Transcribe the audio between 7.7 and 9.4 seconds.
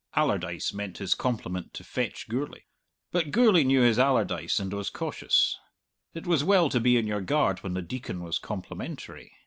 the Deacon was complimentary.